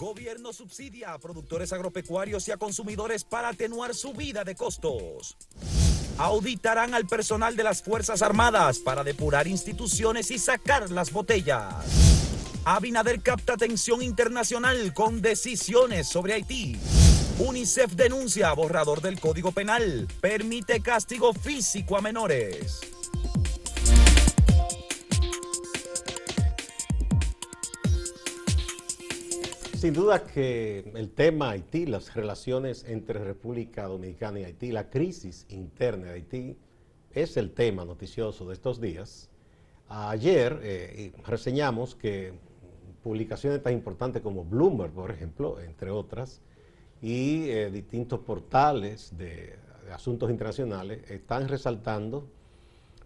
[0.00, 5.36] Gobierno subsidia a productores agropecuarios y a consumidores para atenuar su vida de costos.
[6.16, 11.74] Auditarán al personal de las Fuerzas Armadas para depurar instituciones y sacar las botellas.
[12.64, 16.78] Abinader capta atención internacional con decisiones sobre Haití.
[17.38, 20.08] UNICEF denuncia borrador del Código Penal.
[20.22, 22.80] Permite castigo físico a menores.
[29.80, 35.46] Sin duda que el tema Haití, las relaciones entre República Dominicana y Haití, la crisis
[35.48, 36.58] interna de Haití,
[37.12, 39.30] es el tema noticioso de estos días.
[39.88, 42.34] Ayer eh, reseñamos que
[43.02, 46.42] publicaciones tan importantes como Bloomberg, por ejemplo, entre otras,
[47.00, 49.56] y eh, distintos portales de,
[49.86, 52.28] de asuntos internacionales están resaltando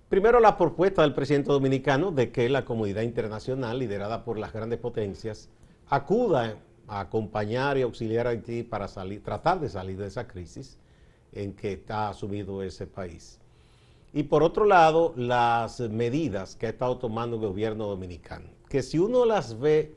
[0.09, 4.78] Primero, la propuesta del presidente dominicano de que la comunidad internacional, liderada por las grandes
[4.78, 5.48] potencias,
[5.88, 6.56] acuda
[6.87, 10.78] a acompañar y auxiliar a Haití para salir, tratar de salir de esa crisis
[11.33, 13.41] en que está sumido ese país.
[14.12, 18.98] Y por otro lado, las medidas que ha estado tomando el gobierno dominicano, que si
[18.98, 19.97] uno las ve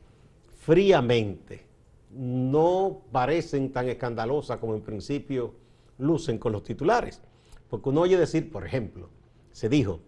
[0.60, 1.66] fríamente,
[2.12, 5.54] no parecen tan escandalosas como en principio
[5.98, 7.22] lucen con los titulares.
[7.70, 9.10] Porque uno oye decir, por ejemplo,
[9.52, 10.00] se dijo,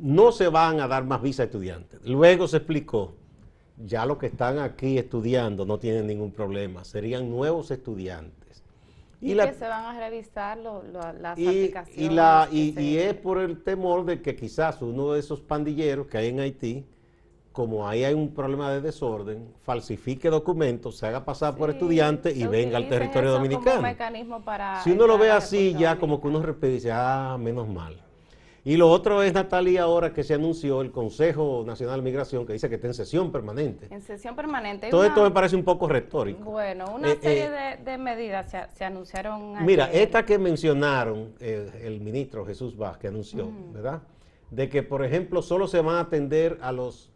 [0.00, 2.04] no se van a dar más visa a estudiantes.
[2.04, 3.14] Luego se explicó,
[3.84, 8.62] ya los que están aquí estudiando no tienen ningún problema, serían nuevos estudiantes.
[9.20, 12.12] Y, que se van a revisar las y, aplicaciones.
[12.12, 16.18] Y, la, y, es por el temor de que quizás uno de esos pandilleros que
[16.18, 16.84] hay en Haití,
[17.52, 22.46] como ahí hay un problema de desorden, falsifique documentos, se haga pasar por estudiante y
[22.46, 23.82] venga al territorio dominicano.
[24.84, 28.05] si uno lo ve así, ya como que uno y dice, ah, menos mal.
[28.66, 32.52] Y lo otro es, Natalia, ahora que se anunció el Consejo Nacional de Migración, que
[32.52, 33.86] dice que está en sesión permanente.
[33.90, 34.90] En sesión permanente.
[34.90, 36.50] Todo esto me parece un poco retórico.
[36.50, 39.64] Bueno, una eh, serie eh, de, medidas se, anunciaron.
[39.64, 44.02] Mira, esta que mencionaron eh, el ministro Jesús Vázquez anunció, ¿verdad?
[44.50, 47.12] De que, por ejemplo, solo se van a atender a los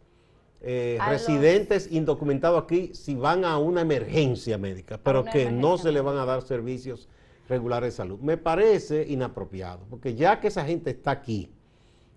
[0.61, 6.17] residentes indocumentados aquí si van a una emergencia médica, pero que no se le van
[6.17, 7.09] a dar servicios
[7.51, 8.17] regular de salud.
[8.19, 11.51] Me parece inapropiado, porque ya que esa gente está aquí,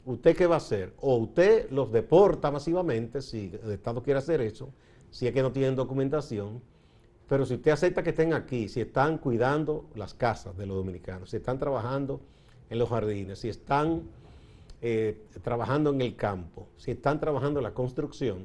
[0.07, 0.95] ¿usted qué va a hacer?
[1.01, 4.73] O usted los deporta masivamente, si el Estado quiere hacer eso,
[5.11, 6.63] si es que no tienen documentación,
[7.29, 11.31] pero si usted acepta que estén aquí, si están cuidando las casas de los dominicanos,
[11.31, 12.21] si están trabajando
[12.71, 14.03] en los jardines, si están
[14.81, 18.45] eh, trabajando en el campo, si están trabajando en la construcción,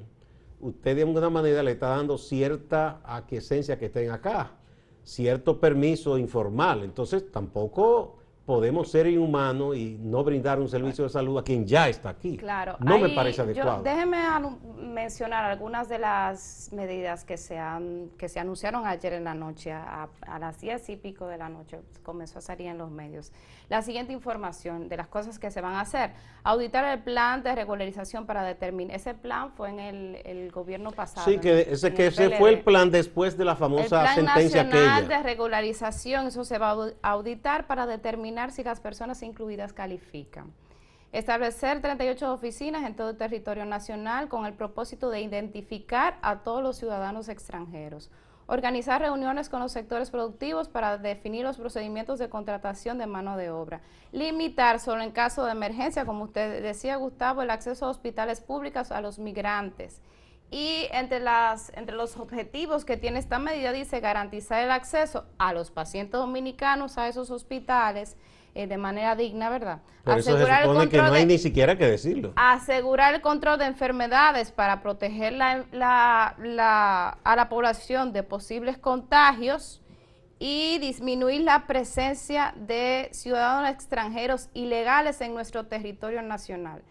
[0.59, 4.58] usted de alguna manera le está dando cierta aquiescencia que estén acá
[5.03, 6.83] cierto permiso informal.
[6.83, 8.18] Entonces tampoco
[8.49, 12.35] podemos ser inhumanos y no brindar un servicio de salud a quien ya está aquí.
[12.35, 12.77] Claro.
[12.79, 13.83] No me parece adecuado.
[13.83, 14.17] déjeme
[14.75, 19.71] mencionar algunas de las medidas que se, han, que se anunciaron ayer en la noche,
[19.71, 20.09] a,
[20.39, 23.31] las diez y pico de la noche, comenzó a salir en los medios.
[23.69, 26.13] La siguiente información de las cosas que se van a hacer.
[26.43, 28.95] Auditar el plan de regularización para determinar.
[28.95, 29.79] Ese plan fue en
[30.25, 31.29] el, gobierno pasado.
[31.29, 33.83] Sí, que ese, que ese fue el plan después de la famosa
[34.15, 38.79] el plan sentencia nacional de regularización, eso se va a auditar para determinar si las
[38.79, 40.53] personas incluidas califican.
[41.11, 46.61] Establecer 38 oficinas en todo el territorio nacional con el propósito de identificar a todos
[46.61, 48.09] los ciudadanos extranjeros.
[48.45, 53.49] Organizar reuniones con los sectores productivos para definir los procedimientos de contratación de mano de
[53.49, 53.81] obra.
[54.11, 58.91] Limitar solo en caso de emergencia, como usted decía Gustavo, el acceso a hospitales públicos
[58.91, 60.01] a los migrantes.
[60.51, 65.53] Y entre, las, entre los objetivos que tiene esta medida dice garantizar el acceso a
[65.53, 68.17] los pacientes dominicanos a esos hospitales
[68.55, 69.79] eh, de manera digna, ¿verdad?
[70.05, 72.33] asegurar el control que no hay ni siquiera que decirlo.
[72.35, 79.81] Asegurar el control de enfermedades para proteger la, la, a la población de posibles contagios
[80.39, 86.81] y disminuir la presencia de ciudadanos extranjeros ilegales en nuestro territorio nacional.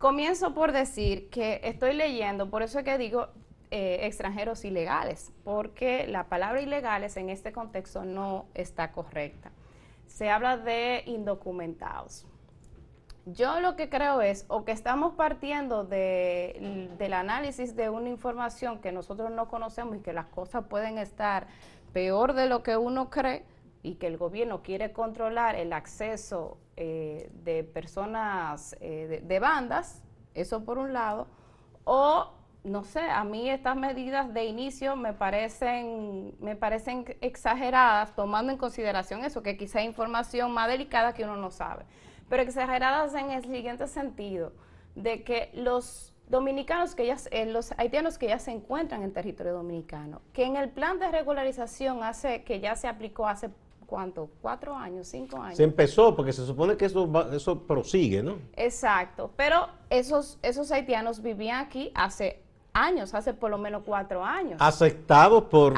[0.00, 3.28] Comienzo por decir que estoy leyendo, por eso es que digo
[3.70, 9.50] eh, extranjeros ilegales, porque la palabra ilegales en este contexto no está correcta.
[10.06, 12.24] Se habla de indocumentados.
[13.26, 18.92] Yo lo que creo es, o que estamos partiendo del análisis de una información que
[18.92, 21.46] nosotros no conocemos y que las cosas pueden estar
[21.92, 23.44] peor de lo que uno cree
[23.82, 30.02] y que el gobierno quiere controlar el acceso eh, de personas, eh, de, bandas,
[30.34, 31.26] eso por un lado,
[31.84, 32.32] o
[32.62, 38.58] no sé, a mí estas medidas de inicio me parecen, me parecen exageradas, tomando en
[38.58, 41.84] consideración eso, que quizá hay información más delicada que uno no sabe,
[42.28, 44.52] pero exageradas en el siguiente sentido,
[44.94, 49.54] de que los dominicanos que ya, eh, los haitianos que ya se encuentran en territorio
[49.54, 53.50] dominicano, que en el plan de regularización hace, que ya se aplicó hace
[53.90, 54.30] ¿cuánto?
[54.40, 55.08] ¿Cuatro años?
[55.08, 55.56] ¿Cinco años?
[55.56, 58.38] Se empezó porque se supone que eso, eso prosigue, ¿no?
[58.54, 62.40] Exacto, pero esos, esos haitianos vivían aquí hace
[62.72, 64.58] años, hace por lo menos cuatro años.
[64.60, 65.74] Aceptados por,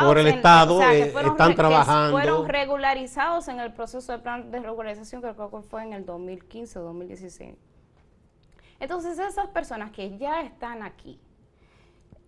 [0.00, 2.12] por el Estado, eh, están trabajando.
[2.12, 6.06] fueron regularizados en el proceso de plan de regularización, que creo que fue en el
[6.06, 7.54] 2015 o 2016.
[8.80, 11.20] Entonces, esas personas que ya están aquí,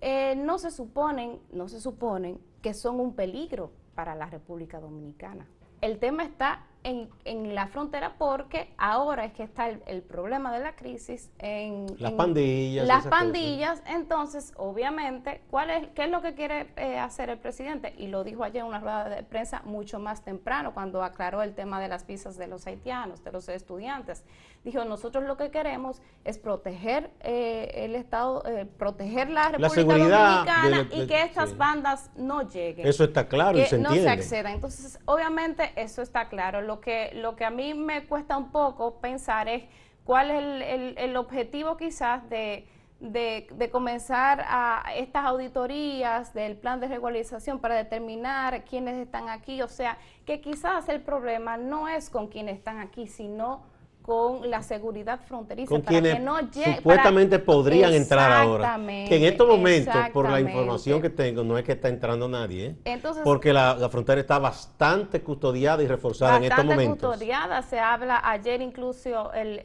[0.03, 5.47] eh, no se suponen, no se suponen que son un peligro para la República Dominicana.
[5.81, 10.75] El tema está en, la frontera porque ahora es que está el, problema de la
[10.75, 12.87] crisis en las pandillas.
[12.87, 17.95] Las pandillas, entonces, obviamente, ¿cuál es, ¿qué es lo que quiere eh, hacer el presidente?
[17.99, 21.55] Y lo dijo ayer en una rueda de prensa mucho más temprano, cuando aclaró el
[21.55, 24.25] tema de las visas de los haitianos, de los estudiantes.
[24.65, 30.89] Dijo, nosotros lo que queremos es proteger eh, el Estado, eh, proteger la República Dominicana
[30.93, 32.87] y que estas bandas no lleguen.
[32.87, 34.55] Eso está claro y se no se accedan.
[34.55, 38.95] Entonces, obviamente, eso está claro lo que, lo que a mí me cuesta un poco
[38.99, 39.65] pensar es
[40.05, 42.67] cuál es el, objetivo quizás de,
[42.99, 49.61] de, comenzar a estas auditorías del plan de regularización para determinar quiénes están aquí.
[49.61, 53.65] O sea, que quizás el problema no es con quienes están aquí, sino
[54.03, 58.77] con la seguridad fronteriza con para que no llegue, supuestamente podrían entrar ahora.
[59.09, 62.77] Que en estos momentos por la información que tengo no es que está entrando nadie
[62.85, 63.01] ¿eh?
[63.25, 67.11] porque la, frontera está bastante custodiada y reforzada en estos momentos.
[67.11, 67.63] custodiada.
[67.63, 69.61] Se habla ayer incluso el,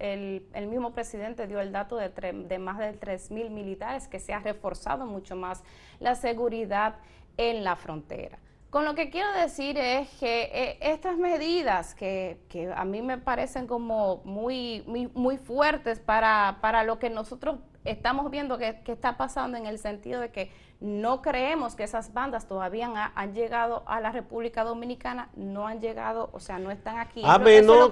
[0.53, 4.33] el, mismo presidente dio el dato de, de más de 3 mil militares que se
[4.33, 5.63] ha reforzado mucho más
[5.99, 6.95] la seguridad
[7.37, 8.37] en la frontera
[8.69, 13.17] con lo que quiero decir es que eh, estas medidas que, que, a mí me
[13.17, 19.17] parecen como muy, muy, muy fuertes para, para lo que nosotros estamos viendo que, está
[19.17, 23.99] pasando en el sentido de que no creemos que esas bandas todavía han, llegado a
[23.99, 27.21] la República Dominicana, no han llegado, o sea, no están aquí.
[27.25, 27.89] A menos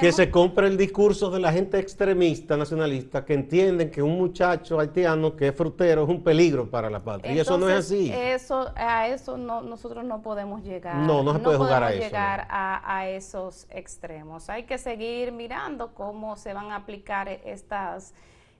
[0.00, 4.80] que, se compre el discurso de la gente extremista, nacionalista, que entienden que un muchacho
[4.80, 7.32] haitiano que es frutero es un peligro para la patria.
[7.32, 8.10] y eso no es así.
[8.12, 10.96] Eso, a eso no, nosotros no podemos llegar.
[10.96, 12.02] No, no se puede jugar a eso.
[12.02, 14.50] llegar a, a esos extremos.
[14.50, 18.12] Hay que seguir mirando cómo se van a aplicar estas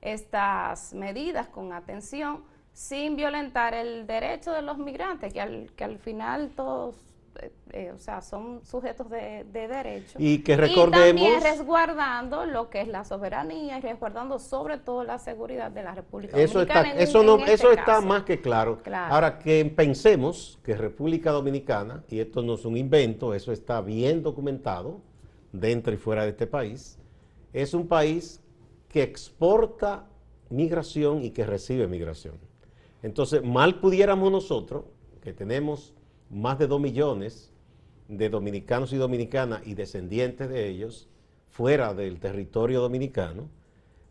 [0.04, 5.98] estas medidas con atención sin violentar el derecho de los migrantes, que al, que al
[5.98, 6.96] final todos
[7.40, 10.16] eh, eh, o sea, son sujetos de, de derecho.
[10.20, 11.20] Y que recordemos...
[11.20, 15.82] Y también resguardando lo que es la soberanía y resguardando sobre todo la seguridad de
[15.82, 16.88] la República eso Dominicana.
[16.90, 18.78] Está, eso no, eso está más que claro.
[18.92, 24.22] Ahora, que pensemos que República Dominicana, y esto no es un invento, eso está bien
[24.22, 25.00] documentado
[25.50, 26.98] dentro y fuera de este país,
[27.52, 28.43] es un país
[28.94, 30.06] que exporta
[30.50, 32.36] migración y que recibe migración.
[33.02, 34.84] Entonces, mal pudiéramos nosotros,
[35.20, 35.92] que tenemos
[36.30, 37.50] más de dos millones
[38.06, 41.08] de dominicanos y dominicanas y descendientes de ellos
[41.48, 43.48] fuera del territorio dominicano,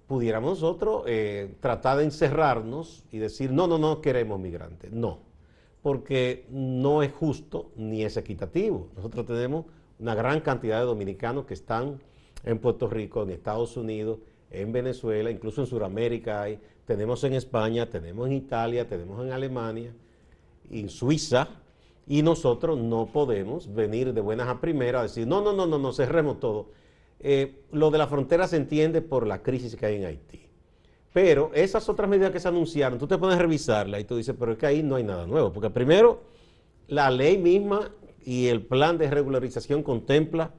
[0.05, 4.91] pudiéramos nosotros eh, tratar de encerrarnos y decir, no, no, no queremos migrantes.
[4.91, 5.19] No,
[5.81, 8.89] porque no es justo ni es equitativo.
[8.97, 9.65] Nosotros tenemos
[9.97, 12.01] una gran cantidad de dominicanos que están
[12.43, 14.19] en Puerto Rico, en Estados Unidos,
[14.53, 19.93] en Venezuela, incluso en Sudamérica hay, tenemos en España, tenemos en Italia, tenemos en Alemania,
[20.69, 21.49] en Suiza,
[22.07, 25.77] y nosotros no podemos venir de buenas a primeras a decir, no, no, no, no,
[25.77, 26.69] no, cerremos todo.
[27.19, 30.41] Eh, lo de la frontera se entiende por la crisis que hay en Haití.
[31.13, 34.53] Pero esas otras medidas que se anunciaron, tú te puedes revisarla y tú dices, pero
[34.53, 36.23] es que ahí no hay nada nuevo, porque primero
[36.87, 37.91] la ley misma
[38.25, 40.51] y el plan de regularización contempla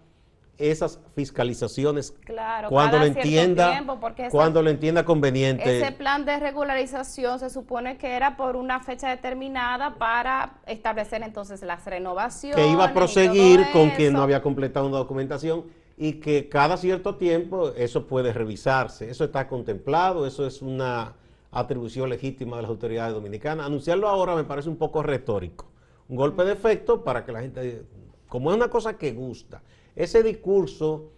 [0.59, 3.85] esas fiscalizaciones claro, cuando lo entienda
[4.31, 5.81] cuando lo entienda conveniente.
[5.81, 11.63] ese plan de regularización se supone que era por una fecha determinada para establecer entonces
[11.63, 15.65] las renovaciones que iba a proseguir con quien no había completado una documentación
[15.97, 19.09] y que cada cierto tiempo eso puede revisarse.
[19.09, 21.15] Eso está contemplado eso es una
[21.53, 23.67] atribución legítima de las autoridades dominicanas.
[23.67, 25.67] Anunciarlo ahora me parece un poco retórico.
[26.09, 27.85] Un golpe de efecto para que la gente
[28.29, 29.63] como es una cosa que gusta
[29.97, 31.13] ese discurso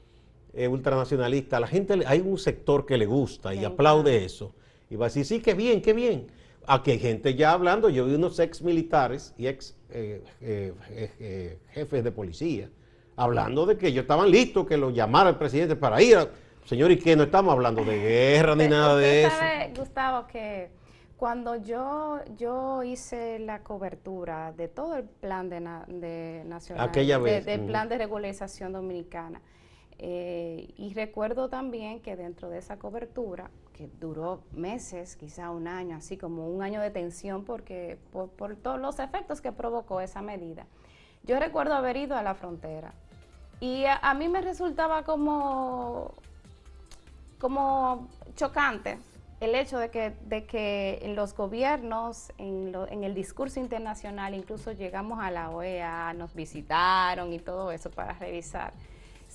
[0.53, 4.55] eh, ultranacionalista, la gente, hay un sector que le gusta y aplaude eso.
[4.89, 6.29] Y va a decir, sí, qué bien, qué bien.
[6.67, 12.03] Aquí hay gente ya hablando, yo vi unos ex militares y ex eh, eh, jefes
[12.03, 12.71] de policía
[13.17, 16.19] hablando de que ellos estaban listos, que lo llamara el presidente para ir.
[16.65, 17.17] Señor, ¿y qué?
[17.17, 19.37] No estamos hablando de guerra ni nada de eso.
[19.37, 20.69] Sabe, Gustavo, que
[21.17, 27.89] cuando yo, yo hice la cobertura de todo el plan de, de nacional, del plan
[27.89, 29.41] de regularización dominicana,
[29.99, 35.97] eh, y recuerdo también que dentro de esa cobertura, que duró meses, quizá un año,
[35.97, 40.23] así como un año de tensión porque por, por todos los efectos que provocó esa
[40.23, 40.67] medida.
[41.25, 42.93] Yo recuerdo haber ido a la frontera
[43.59, 46.15] y a, mí me resultaba como,
[47.39, 48.99] como chocante
[49.41, 54.73] el hecho de que, de que en los gobiernos, en, en, el discurso internacional, incluso
[54.73, 58.73] llegamos a la OEA, nos visitaron y todo eso para revisar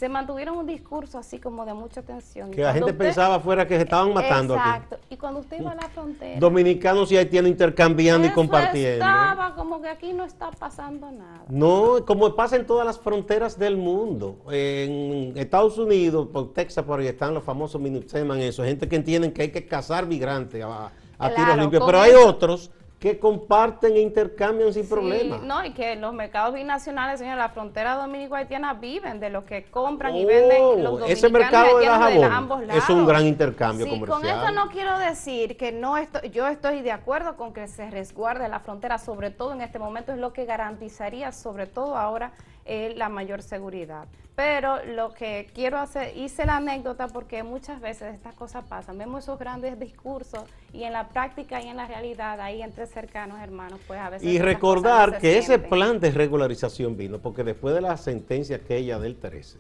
[0.01, 2.50] se mantuvieron un discurso así como de mucha tensión.
[2.50, 4.98] Que la gente pensaba fuera que se estaban matando Exacto.
[5.12, 6.39] Y cuando usted iba a la frontera.
[6.39, 9.05] Dominicanos y haitianos intercambiando y compartiendo.
[9.05, 11.43] Estaba como que aquí no está pasando nada.
[11.50, 14.38] No, como pasa en todas las fronteras del mundo.
[14.50, 18.63] En Estados Unidos, por Texas, por ahí están los famosos Minuteman, eso.
[18.63, 20.89] Gente que entienden que hay que cazar migrantes a,
[21.36, 21.84] tiros limpios.
[21.86, 25.39] Pero hay otros que comparten e intercambian sin problema.
[25.39, 30.15] No, y que los mercados binacionales, señor, la frontera dominico-haitiana viven de lo que compran
[30.15, 32.84] y venden oh, los dominicanos ese mercado de, ambos lados.
[32.84, 36.84] Es un gran intercambio sí, Con esto no quiero decir que no estoy, yo estoy
[36.84, 40.31] de acuerdo con que se resguarde la frontera, sobre todo en este momento, es lo
[40.31, 42.34] que garantizaría, sobre todo ahora,
[42.65, 44.05] eh, la mayor seguridad.
[44.43, 48.98] Pero lo que quiero hacer, hice la anécdota porque muchas veces estas cosas pasan.
[48.98, 53.39] Vemos esos grandes discursos y en la práctica y en la realidad, ahí entre cercanos
[53.39, 54.27] hermanos, pues a veces...
[54.27, 59.17] Y recordar que ese plan de regularización vino porque después de la sentencia aquella del
[59.17, 59.60] 13,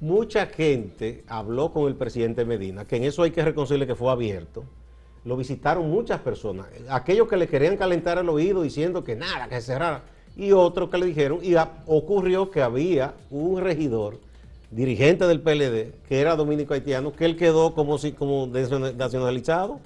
[0.00, 4.10] mucha gente habló con el presidente Medina, que en eso hay que reconocerle que fue
[4.10, 4.64] abierto.
[5.24, 6.66] Lo visitaron muchas personas.
[6.88, 10.02] Aquellos que le querían calentar el oído diciendo que nada, que cerrara
[10.40, 11.54] y otro que le dijeron, y
[11.86, 14.18] ocurrió que había un regidor,
[14.70, 19.80] dirigente del PLD, que era dominico haitiano, que él quedó como, si, como nacionalizado.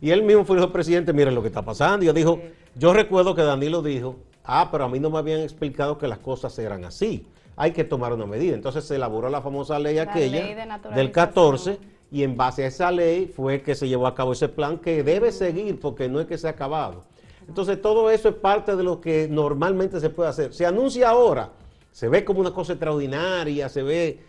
[0.00, 2.02] Y él mismo fue el presidente, miren lo que está pasando.
[2.02, 2.40] Y yo dijo,
[2.74, 6.18] yo recuerdo que Danilo dijo, ah, pero a mí no me habían explicado que las
[6.18, 7.24] cosas eran así.
[7.54, 8.56] Hay que tomar una medida.
[8.56, 11.78] Entonces se elaboró la famosa ley aquella del 14
[12.10, 15.04] y en base a esa ley fue que se llevó a cabo ese plan que
[15.04, 17.04] debe seguir porque no es que se ha acabado.
[17.50, 20.54] Entonces todo eso es parte de lo que normalmente se puede hacer.
[20.54, 21.50] Se anuncia ahora,
[21.90, 24.20] se ve como una cosa extraordinaria, se ve,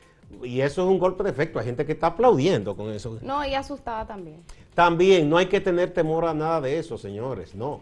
[0.42, 1.60] y eso es un golpe de efecto.
[1.60, 3.20] Hay gente que está aplaudiendo con eso.
[3.22, 4.44] No, y asustada también.
[4.74, 7.82] También, no hay que tener temor a nada de eso, señores, no.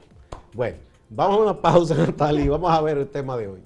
[0.51, 0.75] Bueno,
[1.09, 3.61] vamos a una pausa, Natalia, y vamos a ver el tema de hoy.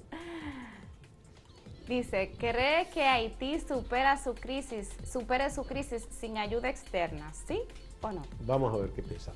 [1.88, 7.32] Dice, ¿cree que Haití supera su crisis, supere su crisis sin ayuda externa?
[7.48, 7.62] ¿Sí
[8.00, 8.22] o no?
[8.46, 9.32] Vamos a ver qué piensa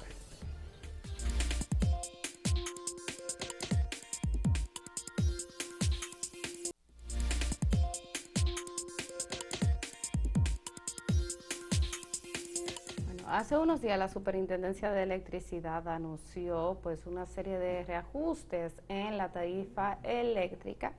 [13.31, 19.31] Hace unos días la Superintendencia de Electricidad anunció pues una serie de reajustes en la
[19.33, 20.95] tarifa eléctrica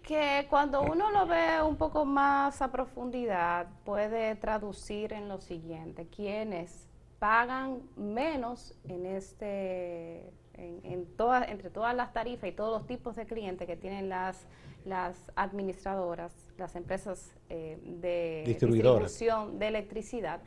[0.00, 6.06] que cuando uno lo ve un poco más a profundidad puede traducir en lo siguiente,
[6.06, 6.86] quienes
[7.18, 13.26] pagan menos en este en, todas entre todas las tarifas y todos los tipos de
[13.26, 14.46] clientes que tienen las
[14.84, 20.40] las administradoras, las empresas eh, de distribución de electricidad,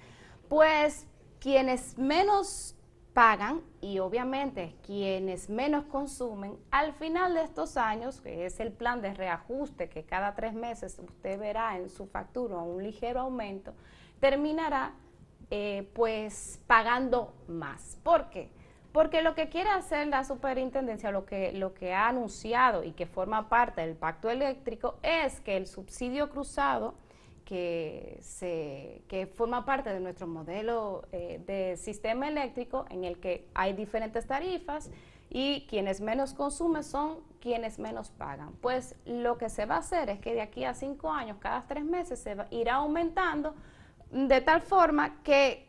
[0.54, 1.08] pues
[1.40, 2.76] quienes menos
[3.16, 9.02] pagan y obviamente quienes menos consumen, al final de estos años, que es el plan
[9.02, 13.74] de reajuste que cada tres meses usted verá en su factura un ligero aumento,
[14.20, 14.94] terminará
[15.50, 17.98] eh, pues pagando más.
[18.04, 18.52] ¿Por qué?
[18.92, 23.08] Porque lo que quiere hacer la superintendencia, lo que, lo que ha anunciado y que
[23.08, 26.94] forma parte del pacto eléctrico, es que el subsidio cruzado
[27.46, 33.48] que, se, que forma parte de nuestro modelo eh, de sistema eléctrico en el que
[33.54, 34.90] hay diferentes tarifas
[35.30, 38.54] y quienes menos consumen son quienes menos pagan.
[38.62, 41.64] Pues lo que se va a hacer es que de aquí a cinco años, cada
[41.68, 43.56] tres meses, se va, irá aumentando
[44.12, 45.68] de tal forma que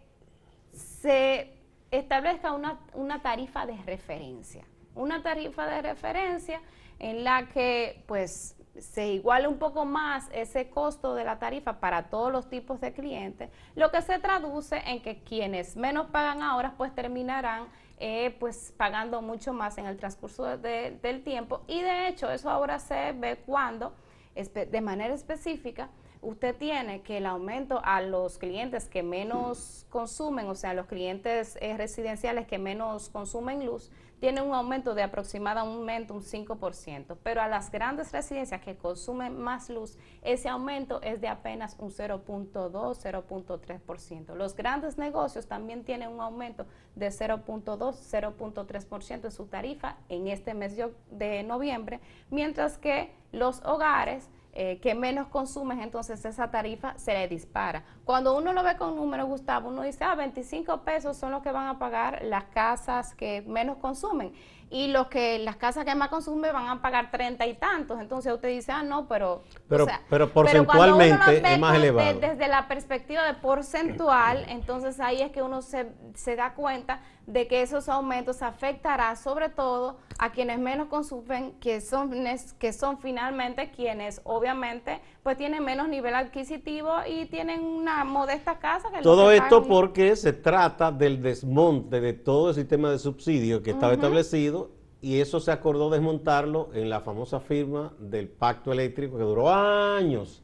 [0.73, 1.50] se
[1.90, 4.64] establezca una, una tarifa de referencia.
[4.95, 6.61] Una tarifa de referencia
[6.99, 12.04] en la que pues se iguale un poco más ese costo de la tarifa para
[12.04, 16.75] todos los tipos de clientes, lo que se traduce en que quienes menos pagan ahora
[16.76, 21.62] pues terminarán eh, pues pagando mucho más en el transcurso del tiempo.
[21.69, 23.95] Y de hecho eso ahora se ve cuando
[24.35, 25.88] de manera específica
[26.25, 31.57] usted tiene que el aumento a los clientes que menos consumen, o sea, los clientes
[31.61, 33.90] eh, residenciales que menos consumen luz,
[34.21, 39.69] tiene un aumento de aproximadamente un 5%, pero a las grandes residencias que consumen más
[39.69, 44.35] luz, ese aumento es de apenas un 0.2, 0.3%.
[44.35, 50.54] Los grandes negocios también tienen un aumento de 0.2, 0.3% en su tarifa en este
[50.54, 50.75] mes
[51.11, 52.00] de noviembre,
[52.31, 57.83] mientras que los hogares eh, que menos consumes, entonces esa tarifa se le dispara.
[58.05, 61.51] Cuando uno lo ve con números, Gustavo, uno dice, ah, 25 pesos son los que
[61.51, 64.33] van a pagar las casas que menos consumen.
[64.71, 68.00] Y los que las casas que más consumen van a pagar treinta y tantos.
[68.00, 69.42] Entonces usted dice, ah, no, pero...
[69.68, 72.21] Pero, pero porcentualmente es más elevado.
[72.21, 77.47] desde la perspectiva de porcentual, entonces ahí es que uno se, se da cuenta de
[77.47, 82.12] que esos aumentos afectará sobre todo a quienes menos consumen, que son,
[82.59, 88.90] que son finalmente quienes obviamente pues tienen menos nivel adquisitivo y tienen una modesta casa.
[88.90, 93.71] Que todo esto porque se trata del desmonte de todo el sistema de subsidios que
[93.71, 94.63] estaba establecido
[95.05, 100.43] y eso se acordó desmontarlo en la famosa firma del pacto eléctrico que duró años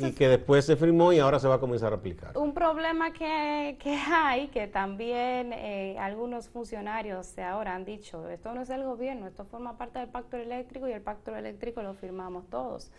[0.00, 2.36] y que después se firmó y ahora se va a comenzar a aplicar.
[2.36, 3.78] Un problema que,
[4.12, 9.44] hay, que también eh, algunos funcionarios ahora han dicho, esto no es del gobierno, esto
[9.44, 12.90] forma parte del pacto eléctrico y el pacto eléctrico lo firmamos todos.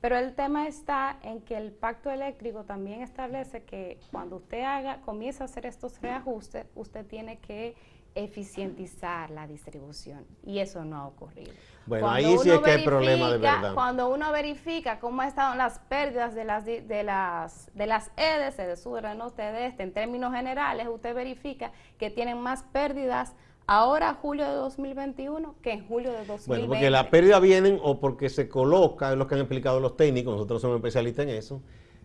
[0.00, 5.00] Pero el tema está en que el pacto eléctrico también establece que cuando usted haga,
[5.00, 7.74] comienza a hacer estos reajustes, usted tiene que
[8.14, 11.52] eficientizar la distribución y eso no ha ocurrido.
[11.86, 13.74] Bueno, ahí sí es que hay problema de verdad.
[13.74, 18.56] Cuando uno verifica cómo han estado las pérdidas de las de las de las EDES,
[18.56, 23.34] de sur, de norte, de este, en términos generales, usted verifica que tienen más pérdidas
[23.66, 26.46] ahora julio de 2021 que en julio de 2020.
[26.48, 29.96] Bueno, porque las pérdidas vienen o porque se coloca, es lo que han explicado los
[29.96, 31.62] técnicos, nosotros somos especialistas en eso,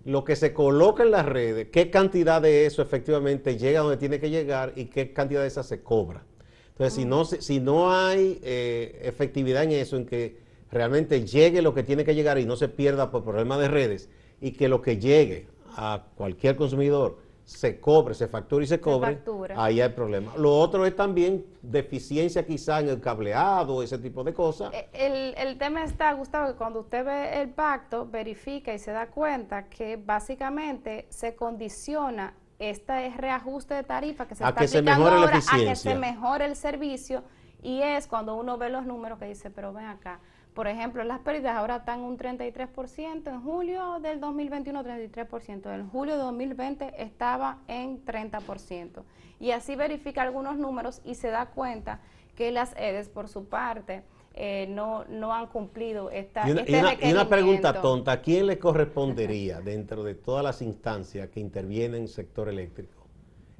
[0.08, 4.22] lo que se coloca en las redes, qué cantidad de eso efectivamente llega donde tiene
[4.22, 6.24] que llegar y qué cantidad de esa se cobra.
[6.70, 10.38] Entonces, si, no, si no hay eh, efectividad en eso, en que
[10.72, 14.10] realmente llegue lo que tiene que llegar y no se pierda por problemas de redes,
[14.40, 19.22] y que lo que llegue a cualquier consumidor se cobre, se factura y se cobre,
[19.56, 20.36] ahí hay problema.
[20.36, 24.74] Lo otro es también deficiencia quizá en el cableado, ese tipo de cosas.
[24.74, 28.92] Eh, el, el tema está, Gustavo, que cuando usted ve el pacto, verifica y se
[28.92, 35.38] da cuenta que básicamente se condiciona este reajuste de tarifa que se está aplicando ahora
[35.38, 37.24] a que se mejore el servicio
[37.64, 40.20] y es cuando uno ve los números que dice, pero ven acá,
[40.58, 46.16] por ejemplo, las pérdidas ahora están un 33%, en julio del 2021 33%, en julio
[46.16, 49.04] de 2020 estaba en 30%.
[49.40, 52.00] Y así verifica algunos números y se da cuenta
[52.36, 54.02] que las EDES por su parte
[54.34, 58.48] eh, no, no han cumplido esta y una, este y una, pregunta tonta, ¿a quién
[58.48, 63.06] le correspondería dentro de todas las instancias que intervienen en el sector eléctrico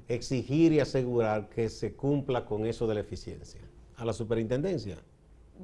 [0.08, 3.60] exigir y asegurar que se cumpla con eso de la eficiencia?
[3.94, 4.96] ¿A la superintendencia?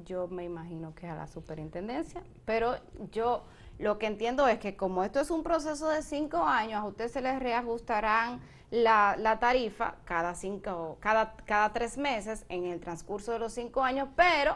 [0.03, 2.75] Yo me imagino que a la superintendencia, pero
[3.11, 3.43] yo
[3.79, 7.07] lo que entiendo es que como esto es un proceso de cinco años, a usted
[7.09, 13.31] se les reajustarán la, la tarifa cada cinco, cada, cada tres meses en el transcurso
[13.31, 14.55] de los cinco años, pero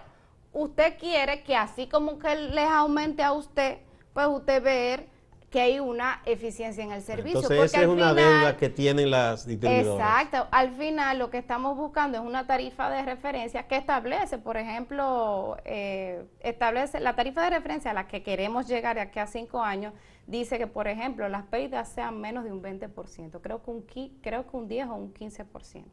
[0.54, 3.80] usted quiere que así como que les aumente a usted,
[4.13, 5.18] pues usted ver
[5.50, 7.40] que hay una eficiencia en el servicio.
[7.40, 10.24] Entonces, esa es una deuda que tienen las distribuidoras.
[10.24, 10.48] Exacto.
[10.52, 15.58] Al final, lo que estamos buscando es una tarifa de referencia que establece, por ejemplo,
[15.66, 19.62] eh, establece la tarifa de referencia a la que queremos llegar de aquí a cinco
[19.62, 19.94] años,
[20.28, 23.86] dice que, por ejemplo, las pérdidas sean menos de un 20%, creo que un,
[24.22, 25.84] creo que un 10 o un 15%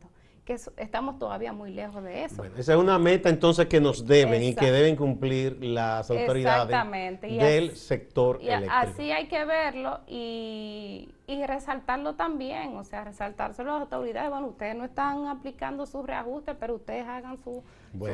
[0.47, 2.45] que estamos todavía muy lejos de eso.
[2.45, 7.77] esa es una meta entonces que nos deben y que deben cumplir las autoridades del
[7.77, 8.73] sector y eléctrico.
[8.73, 11.09] Así hay que verlo y,
[11.49, 14.31] resaltarlo también, o sea, resaltárselo a las autoridades.
[14.31, 17.65] Bueno, ustedes no están aplicando sus reajustes, pero ustedes hagan sus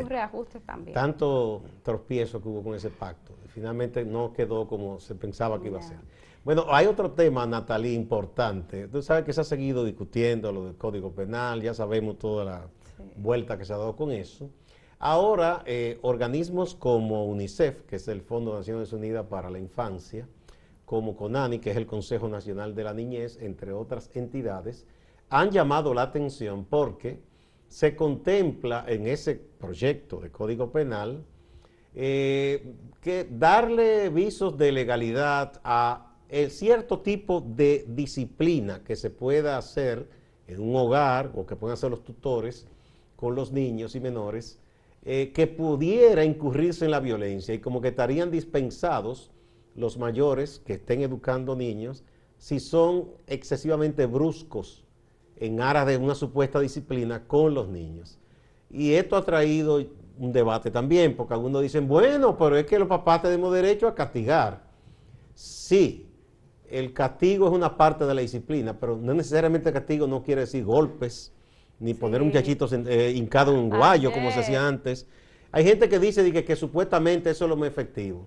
[0.09, 0.95] reajustes también.
[0.95, 3.35] Tanto tropiezo que hubo con ese pacto.
[3.49, 5.99] Finalmente no quedó como se pensaba que iba a ser.
[6.45, 8.89] Bueno, hay otro tema, Natalie, importante.
[8.89, 12.69] Tú sabes que se ha seguido discutiendo lo del Código Penal, ya sabemos toda la
[13.15, 14.51] vuelta que se ha dado con eso.
[14.99, 20.27] Ahora, eh, organismos como UNICEF, que es el Fondo de Naciones Unidas para la Infancia,
[20.85, 24.85] como CONANI, que es el Consejo Nacional de la Niñez, entre otras entidades,
[25.31, 27.23] han llamado la atención porque
[27.69, 31.25] se contempla en ese proyecto de Código Penal
[31.95, 39.59] eh, que darle visos de legalidad a el cierto tipo de disciplina que se pueda
[39.59, 40.09] hacer
[40.47, 42.66] en un hogar o que puedan hacer los tutores
[43.16, 44.59] con los niños y menores,
[45.05, 49.31] eh, que pudiera incurrirse en la violencia y como que estarían dispensados
[49.77, 52.03] los mayores que estén educando niños
[52.38, 54.87] si son excesivamente bruscos
[55.37, 58.18] en aras de una supuesta disciplina con los niños.
[58.71, 59.85] Y esto ha traído
[60.16, 63.95] un debate también, porque algunos dicen, bueno, pero es que los papás tenemos derecho a
[63.95, 64.62] castigar.
[65.35, 66.09] Sí,
[66.73, 70.65] el castigo es una parte de la disciplina, pero no necesariamente castigo no quiere decir
[70.65, 71.33] golpes,
[71.79, 75.07] ni poner un muchachito eh, hincado en un guayo, como se hacía antes.
[75.51, 78.27] Hay gente que dice que, que, supuestamente eso es lo más efectivo.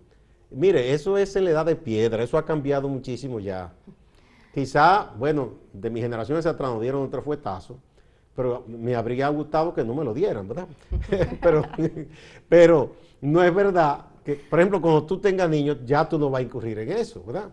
[0.52, 3.74] Mire, eso es en la edad de piedra, eso ha cambiado muchísimo ya.
[4.54, 7.80] Quizá, bueno, de mi generación hacia atrás nos dieron otro fuetazo,
[8.36, 10.68] pero me habría gustado que no me lo dieran, ¿verdad?
[11.42, 11.64] pero,
[12.48, 16.40] pero no es verdad que, por ejemplo, cuando tú tengas niños, ya tú no vas
[16.40, 17.50] a incurrir en eso, ¿verdad?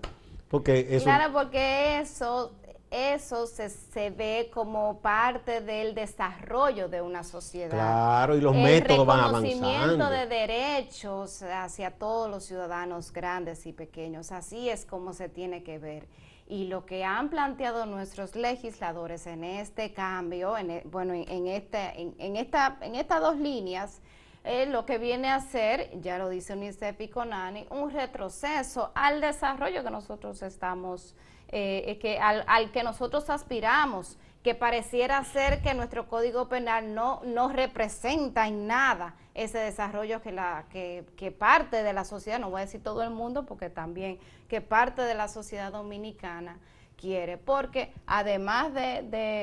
[0.53, 1.05] Porque eso...
[1.05, 2.53] Claro, porque eso
[2.93, 7.71] eso se, se, ve como parte del desarrollo de una sociedad.
[7.71, 9.49] Claro, y los métodos van avanzando.
[9.49, 14.31] El reconocimiento de derechos hacia todos los ciudadanos grandes y pequeños.
[14.31, 16.07] Así es como se tiene que ver.
[16.47, 21.99] Y lo que han planteado nuestros legisladores en este cambio, en, e, bueno, en, este,
[21.99, 24.03] en, esta, en estas dos líneas,
[24.45, 29.21] eh, lo que viene a ser, ya lo dice UNICEF y CONANI, un retroceso al
[29.21, 31.15] desarrollo que nosotros estamos
[31.55, 37.51] eh, que al, que nosotros aspiramos, que pareciera ser que nuestro código penal no, no
[37.51, 42.63] representa en nada ese desarrollo que, la, que, que, parte de la sociedad, no voy
[42.63, 46.59] a decir todo el mundo, porque también que parte de la sociedad dominicana
[47.03, 49.03] quiere, porque además de,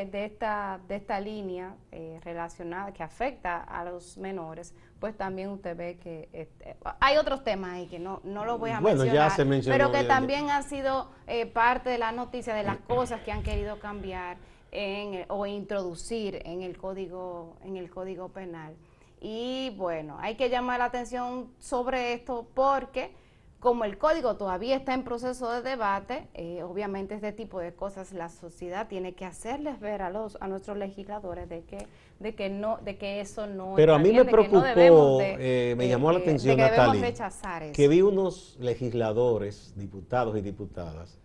[0.10, 5.76] de, esta, de esta línea eh, relacionada que afecta a los menores, pues también usted
[5.76, 9.34] ve que este, hay otros temas ahí que no, no los voy a mencionar,
[9.65, 13.43] pero que también han sido eh, parte de la noticia de las cosas que han
[13.43, 14.38] querido cambiar
[14.72, 18.74] en, o introducir en el código en el código penal.
[19.19, 23.12] Y bueno, hay que llamar la atención sobre esto porque
[23.60, 28.13] como el código todavía está en proceso de debate, eh, obviamente este tipo de cosas
[28.13, 31.88] la sociedad tiene que hacerles ver a los a nuestros legisladores de que
[32.19, 36.12] de que no de que eso no pero a mí me preocupó eh, me llamó
[36.12, 41.19] la atención que Natalie que vi unos legisladores diputados y diputadas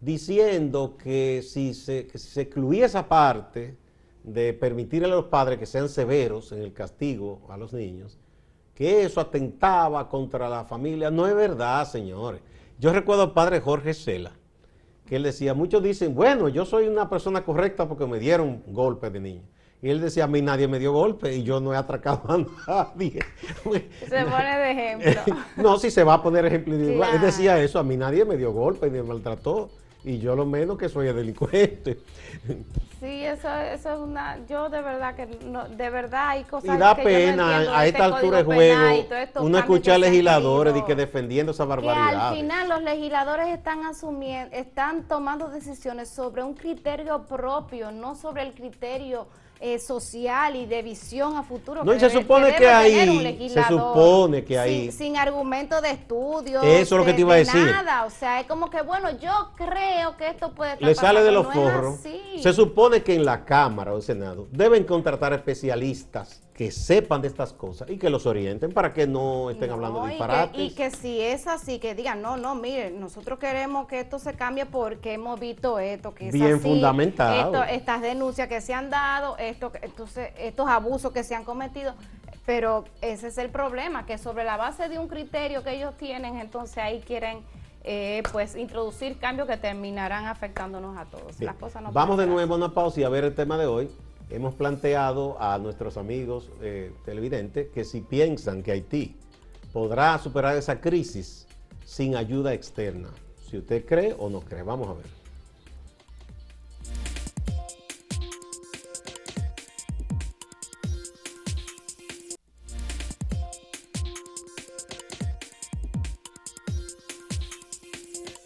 [0.00, 3.76] diciendo que si se, que si se excluía esa parte
[4.24, 8.18] de permitir a los padres que sean severos en el castigo a los niños
[8.78, 11.10] que eso atentaba contra la familia.
[11.10, 12.40] No es verdad, señores.
[12.78, 14.30] Yo recuerdo al padre Jorge Sela,
[15.04, 19.12] que él decía, muchos dicen, bueno, yo soy una persona correcta porque me dieron golpes
[19.12, 19.42] de niño.
[19.82, 22.38] Y él decía, a mí nadie me dio golpe y yo no he atracado a
[22.68, 23.18] nadie.
[23.64, 25.34] Se pone de ejemplo.
[25.56, 26.76] no, si se va a poner ejemplo.
[26.76, 29.70] Él decía eso, a mí nadie me dio golpe ni me maltrató
[30.04, 31.98] y yo lo menos que soy delincuente.
[33.00, 36.78] Sí, eso, eso es una, yo de verdad que no, de verdad hay cosas y
[36.78, 39.06] da pena a esta altura de juego
[39.40, 42.08] uno escucha legisladores y que defendiendo esa barbaridad.
[42.10, 48.16] Que al final los legisladores están asumiendo, están tomando decisiones sobre un criterio propio, no
[48.16, 49.28] sobre el criterio
[49.60, 51.84] eh, social y de visión a futuro.
[51.84, 54.92] No, y se supone que, ahí, se supone que ahí.
[54.92, 56.62] Sin, argumento de estudio.
[56.62, 57.64] Eso es lo que te iba a decir.
[57.64, 61.32] Nada, o sea, es como que, bueno, yo creo que esto puede Le sale de
[61.32, 61.96] los forros.
[62.40, 67.28] Se supone que en la Cámara o el Senado deben contratar especialistas que sepan de
[67.28, 70.60] estas cosas y que los orienten para que no estén hablando de disparates.
[70.60, 74.34] Y que, si es así, que digan, no, no, mire, nosotros queremos que esto se
[74.34, 77.62] cambie porque hemos visto esto, que es Bien fundamentado.
[77.62, 81.94] estas denuncias que se han dado, esto, entonces, estos abusos que se han cometido.
[82.44, 86.38] Pero ese es el problema, que sobre la base de un criterio que ellos tienen,
[86.38, 87.38] entonces ahí quieren
[87.84, 91.38] eh, pues introducir cambios que terminarán afectándonos a todos.
[91.38, 93.66] Las cosas no Vamos de nuevo a una pausa y a ver el tema de
[93.66, 93.88] hoy
[94.30, 99.16] hemos planteado a nuestros amigos eh, televidentes que si piensan que Haití
[99.72, 101.46] podrá superar esa crisis
[101.84, 103.10] sin ayuda externa,
[103.48, 105.18] si usted cree o no cree, vamos a ver.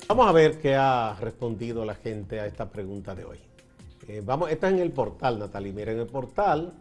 [0.09, 3.52] Vamos a ver qué ha respondido la gente a esta pregunta de hoy.
[4.09, 5.73] Eh, vamos, está en el portal, Natalie.
[5.73, 6.73] Mira, en el portal,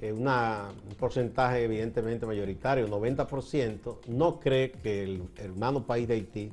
[0.00, 6.52] eh, un porcentaje evidentemente mayoritario, 90%, no cree que el hermano país de Haití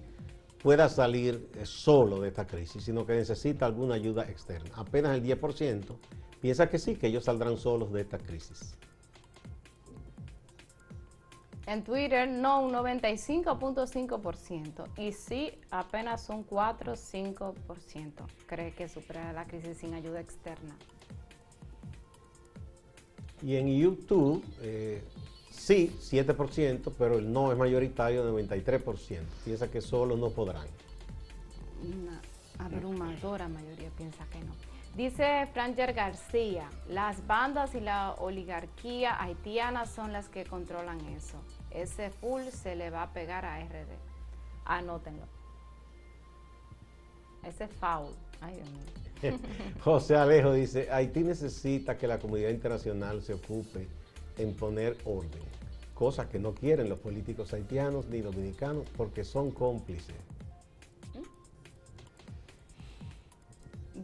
[0.62, 4.70] pueda salir eh, solo de esta crisis, sino que necesita alguna ayuda externa.
[4.76, 5.84] Apenas el 10%
[6.40, 8.76] piensa que sí, que ellos saldrán solos de esta crisis.
[11.68, 17.54] En Twitter no un 95.5% y sí apenas un 4-5%
[18.48, 20.76] cree que supera la crisis sin ayuda externa.
[23.44, 25.04] Y en YouTube eh,
[25.52, 29.20] sí 7%, pero el no es mayoritario 93%.
[29.46, 30.66] Piensa que solo no podrán.
[31.84, 32.20] Una
[32.60, 34.71] abrumadora mayoría piensa que no.
[34.96, 42.10] Dice Franger García, las bandas y la oligarquía haitiana son las que controlan eso ese
[42.10, 43.96] full se le va a pegar a RD.
[44.66, 45.24] Anótenlo.
[47.44, 48.14] Ese foul.
[48.42, 49.40] Ay, Dios mío.
[49.84, 53.88] José Alejo dice, Haití necesita que la comunidad internacional se ocupe
[54.38, 55.44] en poner orden.
[55.94, 60.16] cosa que no quieren los políticos haitianos ni dominicanos porque son cómplices.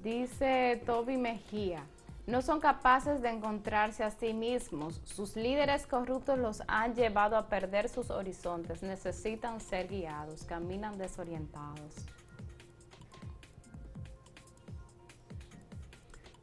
[0.08, 1.86] Dice Toby Mejía,
[2.28, 5.02] no son capaces de encontrarse a sí mismos.
[5.04, 8.84] Sus líderes corruptos los han llevado a perder sus horizontes.
[8.84, 11.94] Necesitan ser guiados, caminan desorientados.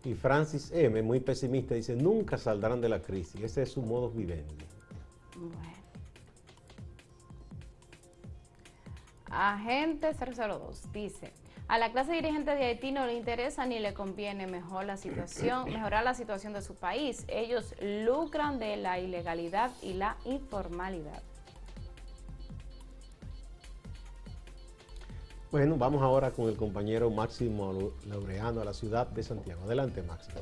[0.05, 3.40] Y Francis M., muy pesimista, dice, nunca saldrán de la crisis.
[3.40, 4.66] Ese es su modo vivendi.
[5.37, 5.74] Bueno.
[9.31, 11.33] Agente 002 dice,
[11.66, 15.64] a la clase dirigente de Haití no le interesa ni le conviene mejor la situación,
[15.72, 17.24] mejorar la situación de su país.
[17.29, 21.22] Ellos lucran de la ilegalidad y la informalidad.
[25.50, 29.62] Bueno, vamos ahora con el compañero Máximo Laureano a la ciudad de Santiago.
[29.62, 30.40] Adelante, Máximo.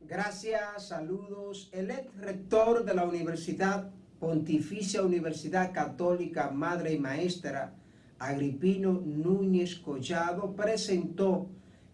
[0.00, 1.70] Gracias, saludos.
[1.72, 7.72] El ex rector de la Universidad Pontificia Universidad Católica Madre y Maestra,
[8.20, 11.48] Agripino Núñez Collado, presentó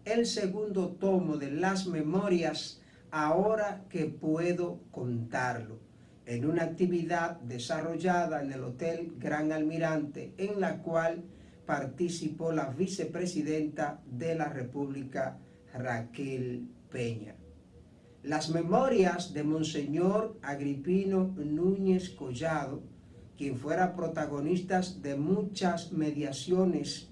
[0.05, 5.79] el segundo tomo de las memorias Ahora que puedo contarlo,
[6.25, 11.23] en una actividad desarrollada en el Hotel Gran Almirante, en la cual
[11.65, 15.37] participó la vicepresidenta de la República,
[15.73, 17.35] Raquel Peña.
[18.23, 22.83] Las memorias de Monseñor Agripino Núñez Collado,
[23.37, 27.09] quien fuera protagonista de muchas mediaciones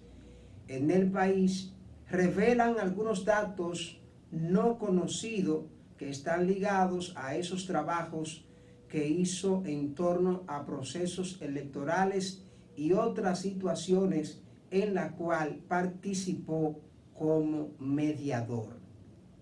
[0.68, 1.74] en el país,
[2.10, 5.66] revelan algunos datos no conocidos
[5.98, 8.46] que están ligados a esos trabajos
[8.90, 12.44] que hizo en torno a procesos electorales
[12.76, 16.82] y otras situaciones en la cual participó
[17.14, 18.80] como mediador.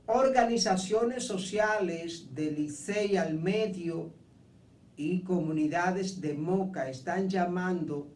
[0.05, 4.11] Organizaciones sociales de Licey al Medio
[4.95, 8.07] y comunidades de Moca están llamando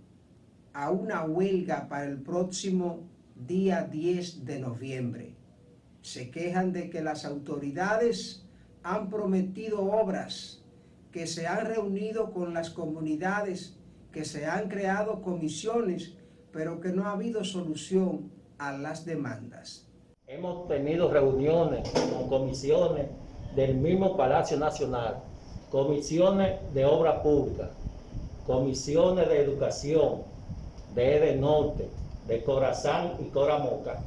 [0.73, 5.35] a una huelga para el próximo día 10 de noviembre.
[6.01, 8.45] Se quejan de que las autoridades
[8.83, 10.63] han prometido obras,
[11.11, 13.75] que se han reunido con las comunidades,
[14.11, 16.13] que se han creado comisiones
[16.57, 19.87] pero que no ha habido solución a las demandas.
[20.25, 23.09] Hemos tenido reuniones con comisiones
[23.55, 25.23] del mismo Palacio Nacional,
[25.71, 27.69] comisiones de obra pública,
[28.45, 30.21] comisiones de educación,
[30.95, 31.87] de Ede Norte,
[32.27, 33.99] de Corazán y Coramoca,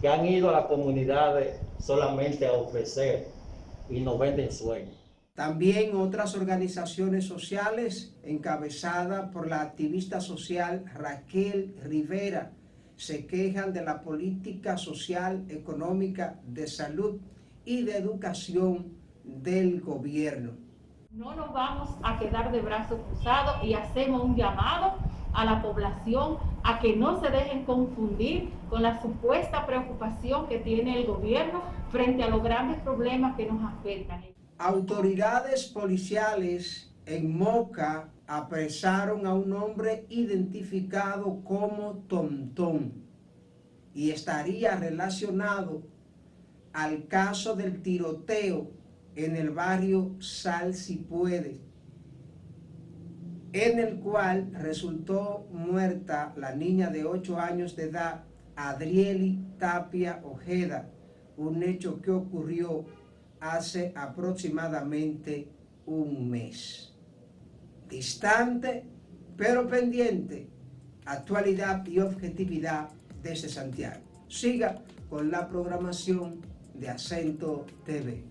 [0.00, 3.28] que han ido a las comunidades solamente a ofrecer
[3.88, 4.94] y nos venden sueños.
[5.34, 12.52] También otras organizaciones sociales, encabezadas por la activista social Raquel Rivera,
[12.96, 17.18] se quejan de la política social, económica, de salud
[17.64, 18.92] y de educación
[19.24, 20.69] del gobierno.
[21.12, 24.94] No nos vamos a quedar de brazos cruzados y hacemos un llamado
[25.32, 31.00] a la población a que no se dejen confundir con la supuesta preocupación que tiene
[31.00, 34.22] el gobierno frente a los grandes problemas que nos afectan.
[34.58, 42.92] Autoridades policiales en Moca apresaron a un hombre identificado como Tontón
[43.92, 45.82] y estaría relacionado
[46.72, 48.78] al caso del tiroteo
[49.16, 51.60] en el barrio Sal si puede,
[53.52, 60.88] en el cual resultó muerta la niña de 8 años de edad, Adrieli Tapia Ojeda,
[61.36, 62.84] un hecho que ocurrió
[63.40, 65.48] hace aproximadamente
[65.86, 66.94] un mes.
[67.88, 68.84] Distante,
[69.36, 70.48] pero pendiente,
[71.06, 72.90] actualidad y objetividad
[73.22, 74.00] desde Santiago.
[74.28, 76.40] Siga con la programación
[76.74, 78.22] de Acento TV.